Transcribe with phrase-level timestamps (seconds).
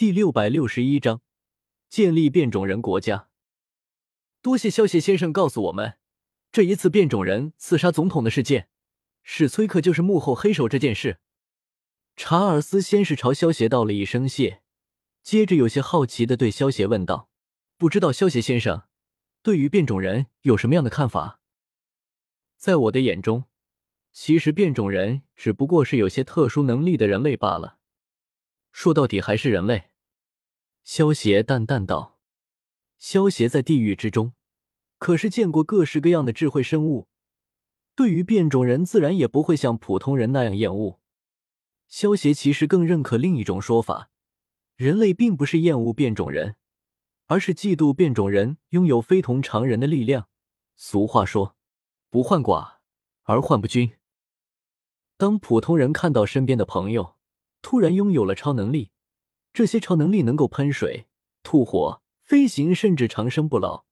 [0.00, 1.20] 第六百六十一章
[1.90, 3.28] 建立变种人国家。
[4.40, 5.98] 多谢萧协先生告诉我们，
[6.50, 8.70] 这一次变种人刺杀总统的事件，
[9.22, 10.66] 史崔克就是幕后黑手。
[10.66, 11.18] 这件事，
[12.16, 14.62] 查尔斯先是朝萧协道了一声谢，
[15.22, 17.28] 接着有些好奇的对萧协问道
[17.76, 18.84] ：“不知道萧协先生
[19.42, 21.42] 对于变种人有什么样的看法？”
[22.56, 23.44] 在我的眼中，
[24.12, 27.76] 其实变种人只不过是有些特殊能力的人类罢了。
[28.72, 29.89] 说到底还是人类。
[30.82, 32.18] 萧协淡淡道
[32.98, 34.32] ：“萧协在地狱之中，
[34.98, 37.08] 可是见过各式各样的智慧生物，
[37.94, 41.00] 对于变种人自然也不会像普通人那样厌恶。
[41.86, 44.10] 萧协其实更认可另一种说法：
[44.76, 46.56] 人类并不是厌恶变种人，
[47.26, 50.28] 而是嫉妒变种人拥有非同常人的力量。
[50.76, 51.56] 俗话说，
[52.08, 52.78] 不患寡
[53.24, 53.92] 而患不均。
[55.16, 57.16] 当普通人看到身边的朋友
[57.60, 58.90] 突然拥有了超能力，
[59.52, 61.06] 这些超能力能够喷水、
[61.42, 63.84] 吐火、飞行，甚至长生不老，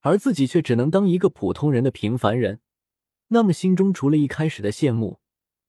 [0.00, 2.60] 而自己却只能当一个普通人的平凡人。
[3.28, 5.20] 那么，心中除了一开始的羡慕，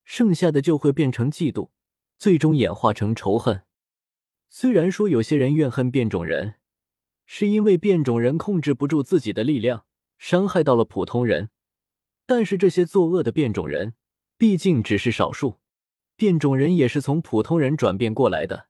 [0.03, 1.70] 剩下的就会变成嫉妒，
[2.17, 3.64] 最终演化成仇恨。
[4.50, 6.56] 虽然说有些人怨恨变种人，
[7.26, 9.86] 是因为变种人控制不住自己的力量，
[10.17, 11.50] 伤害到了普通人，
[12.26, 13.94] 但是这些作恶的变种人
[14.38, 15.59] 毕竟只是少数，
[16.16, 18.67] 变种人也是从普通人转变过来的。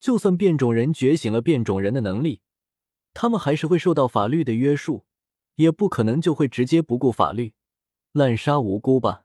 [0.00, 2.40] 就算变种人觉醒了变种人的能力，
[3.12, 5.04] 他们还是会受到法律的约束，
[5.56, 7.52] 也不可能就会直接不顾法律，
[8.12, 9.24] 滥杀无辜吧？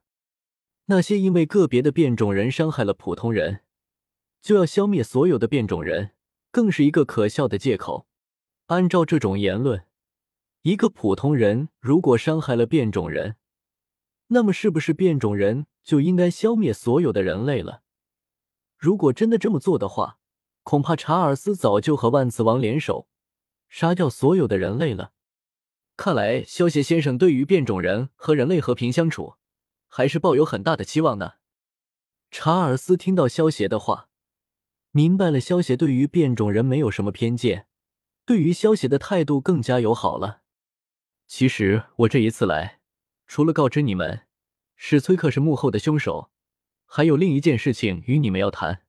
[0.88, 3.62] 那些因为个别的变种人伤害了普通人，
[4.42, 6.12] 就要消灭所有的变种人，
[6.52, 8.06] 更是一个可笑的借口。
[8.68, 9.86] 按照这种言论，
[10.64, 13.38] 一个普通人如果伤害了变种人，
[14.28, 17.84] 那么是不是变种人就应该消灭所有的人类了？
[18.78, 20.20] 如果真的这么做的话，
[20.66, 23.08] 恐怕查尔斯早就和万磁王联手，
[23.70, 25.12] 杀掉所有的人类了。
[25.96, 29.36] 看来萧协先生对于变种人和人类和平相处，
[29.88, 31.34] 还是抱有很大的期望呢。
[32.32, 34.10] 查尔斯听到萧协的话，
[34.90, 37.68] 明白了萧协对于变种人没有什么偏见，
[38.26, 40.42] 对于萧协的态度更加友好了。
[41.28, 42.80] 其实我这一次来，
[43.28, 44.24] 除了告知你们
[44.76, 46.32] 史崔克是幕后的凶手，
[46.88, 48.82] 还有另一件事情与你们要谈。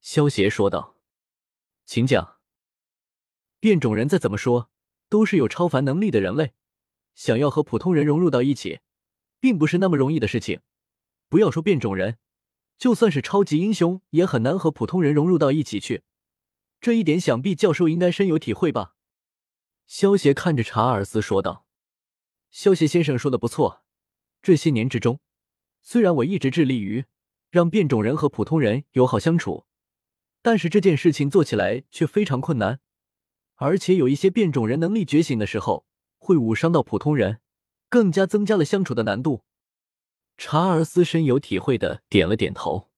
[0.00, 0.96] 萧协说道
[1.84, 2.38] ：“请讲。
[3.60, 4.70] 变种人再怎么说
[5.08, 6.54] 都是有超凡能力的人类，
[7.14, 8.80] 想要和普通人融入到一起，
[9.40, 10.60] 并不是那么容易的事情。
[11.28, 12.18] 不要说变种人，
[12.78, 16.04] 就算是超级英雄，也很难和普通人融入到一起去。
[16.80, 18.94] 这一点，想必教授应该深有体会吧？”
[19.86, 21.66] 萧协看着查尔斯说道
[22.50, 23.82] ：“萧协先生说的不错。
[24.40, 25.20] 这些年之中，
[25.82, 27.04] 虽然我一直致力于
[27.50, 29.66] 让变种人和普通人友好相处。”
[30.42, 32.80] 但是这件事情做起来却非常困难，
[33.56, 35.86] 而且有一些变种人能力觉醒的时候
[36.18, 37.40] 会误伤到普通人，
[37.88, 39.44] 更加增加了相处的难度。
[40.36, 42.88] 查尔斯深有体会的点了点头。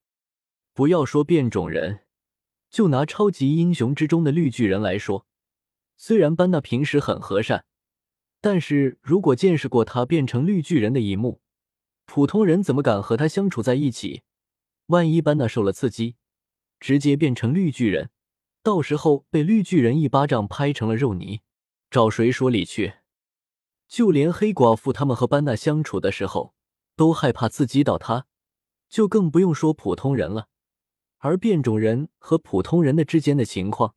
[0.75, 2.01] 不要说变种人，
[2.71, 5.27] 就拿超级英雄之中的绿巨人来说，
[5.97, 7.65] 虽然班纳平时很和善，
[8.41, 11.41] 但是如果见识过他变成绿巨人的一幕，
[12.05, 14.23] 普通人怎么敢和他相处在一起？
[14.87, 16.17] 万一班纳受了刺激？
[16.81, 18.11] 直接变成绿巨人，
[18.63, 21.43] 到时候被绿巨人一巴掌拍成了肉泥，
[21.91, 22.95] 找谁说理去？
[23.87, 26.55] 就连黑寡妇他们和班纳相处的时候，
[26.97, 28.27] 都害怕刺激到他，
[28.89, 30.49] 就更不用说普通人了。
[31.19, 33.95] 而变种人和普通人的之间的情况，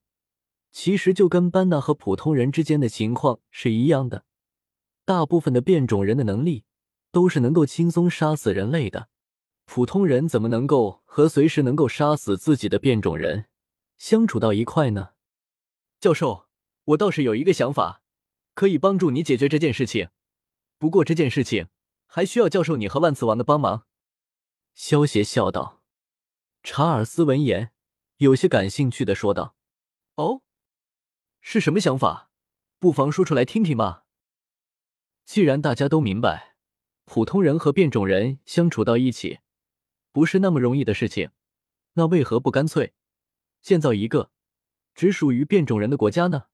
[0.72, 4.26] 其实就跟班纳和普通人之间的情况是一样的。
[5.06, 6.66] 大部分的变种人的能力，
[7.12, 9.08] 都是能够轻松杀死人类的。
[9.66, 13.48] 普通人怎么能够和随时能够杀死自己的变种人
[13.98, 15.12] 相处到一块呢？
[16.00, 16.48] 教授，
[16.84, 18.02] 我倒是有一个想法，
[18.54, 20.10] 可以帮助你解决这件事情。
[20.78, 21.70] 不过这件事情
[22.06, 23.86] 还需要教授你和万磁王的帮忙。”
[24.76, 25.82] 萧协笑道。
[26.62, 27.72] 查尔斯闻言
[28.18, 29.56] 有些感兴趣的说道
[30.16, 30.42] ：“哦，
[31.40, 32.30] 是什么想法？
[32.80, 34.06] 不妨说出来听听吧。
[35.26, 36.56] 既然大家都明白，
[37.06, 39.40] 普通人和变种人相处到一起。”
[40.14, 41.32] 不是那么容易的事情，
[41.94, 42.94] 那为何不干脆
[43.62, 44.32] 建造一个
[44.94, 46.46] 只属于变种人的国家呢？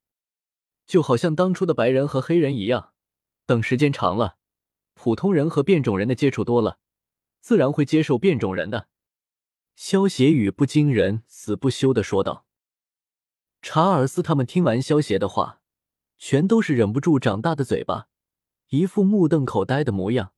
[0.88, 2.94] 就好像当初的白人和黑人一样，
[3.46, 4.38] 等时间长了，
[4.94, 6.80] 普通人和变种人的接触多了，
[7.42, 8.88] 自然会接受变种人的。
[9.76, 12.46] 萧协语不惊人死不休的说道。
[13.62, 15.62] 查尔斯他们听完萧协的话，
[16.18, 18.08] 全都是忍不住长大的嘴巴，
[18.70, 20.32] 一副目瞪口呆的模样，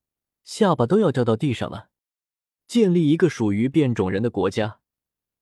[0.44, 1.91] 下巴都要掉到地上了。
[2.72, 4.80] 建立一个属于变种人的国家，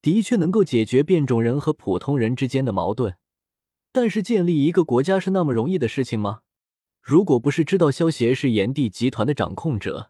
[0.02, 3.18] 的确能够解决变种人和普通人之间的矛盾，
[3.92, 6.42] 但是建立一个国家是那么容易的事情吗？
[7.04, 10.10] 如果不是知道萧协是炎帝集团的掌控者，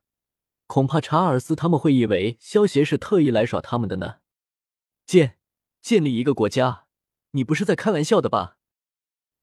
[0.66, 4.20] 恐怕查尔斯他们会以为萧协是特意来耍他们的呢。
[5.06, 5.36] 建
[5.82, 6.86] 建立一个国家，
[7.32, 8.56] 你不是在开玩笑的吧？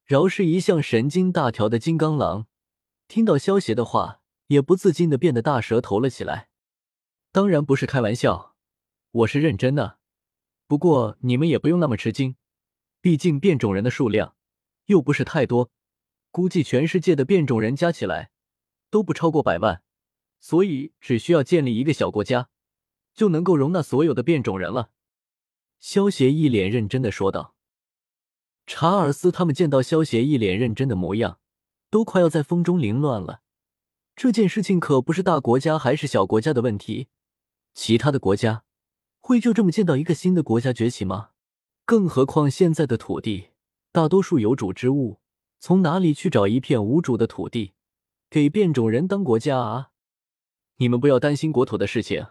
[0.06, 2.46] 饶是一向神经大条的金刚狼，
[3.06, 6.48] 听到萧协的话，也不自禁的变得大舌头了起来。
[7.36, 8.54] 当然不是开玩笑，
[9.10, 9.98] 我是认真的。
[10.66, 12.36] 不过你们也不用那么吃惊，
[13.02, 14.36] 毕竟变种人的数量
[14.86, 15.70] 又不是太多，
[16.30, 18.30] 估计全世界的变种人加起来
[18.88, 19.82] 都不超过百万，
[20.40, 22.48] 所以只需要建立一个小国家，
[23.14, 24.90] 就能够容纳所有的变种人了。
[25.78, 27.54] 萧协一脸认真的说道。
[28.64, 31.38] 查尔斯他们见到萧协一脸认真的模样，
[31.90, 33.42] 都快要在风中凌乱了。
[34.14, 37.08] 这件事情可不是大国家还是小国家的问题，
[37.76, 38.64] 其他的国家
[39.20, 41.32] 会就这么见到一个新的国家崛起吗？
[41.84, 43.50] 更何况现在的土地
[43.92, 45.20] 大多数有主之物，
[45.60, 47.74] 从哪里去找一片无主的土地
[48.30, 49.90] 给变种人当国家啊？
[50.78, 52.26] 你们不要担心国土的事情，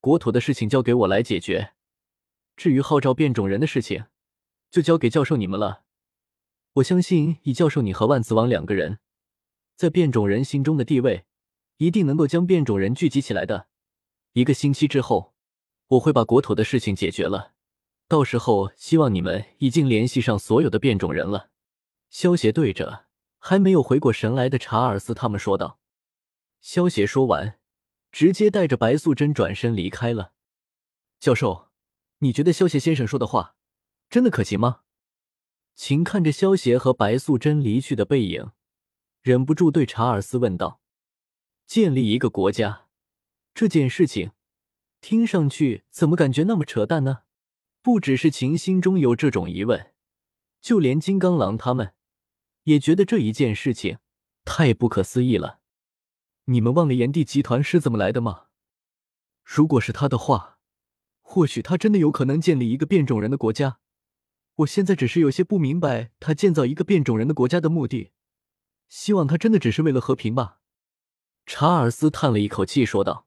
[0.00, 1.74] 国土的事情交给我来解决。
[2.56, 4.06] 至于号召变种人的事情，
[4.68, 5.84] 就交给教授你们了。
[6.74, 8.98] 我相信以教授你和万磁王两个人
[9.76, 11.24] 在变种人心中的地位，
[11.76, 13.68] 一定能够将变种人聚集起来的。
[14.34, 15.34] 一个星期之后，
[15.88, 17.52] 我会把国土的事情解决了。
[18.08, 21.50] 到时候，希望你们已经联系上所有的变种人了。
[22.08, 23.06] 萧协对着
[23.38, 25.78] 还没有回过神来的查尔斯他们说道。
[26.60, 27.58] 萧协说完，
[28.10, 30.32] 直接带着白素贞转身离开了。
[31.20, 31.68] 教授，
[32.18, 33.56] 你觉得萧协先生说的话？
[34.08, 34.80] 真的可行吗？
[35.74, 38.52] 秦看着萧协和白素贞离去的背影，
[39.20, 40.80] 忍不住对查尔斯问道
[41.66, 42.81] ：“建立一个国家
[43.54, 44.32] 这件事情，
[45.00, 47.22] 听上去怎么感觉那么扯淡呢？”
[47.82, 49.92] 不只是秦心中有这种疑问，
[50.60, 51.94] 就连金刚狼他们
[52.62, 53.98] 也觉得这一件事情
[54.44, 55.58] 太不可思议了。
[56.44, 58.44] 你们忘了炎帝集团是怎么来的吗？
[59.42, 60.60] 如果是他的话，
[61.22, 63.80] 或许他真的有可能建立一个变种人的国家。
[64.58, 68.12] 我现在只是有些不明白他建造一个变种人的国家的目的，
[68.88, 70.60] 希望他真的只是为了和平吧。
[71.44, 73.26] 查尔斯叹了一口气说道。